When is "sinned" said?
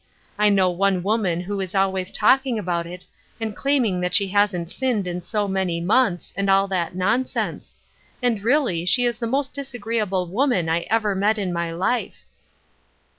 4.71-5.05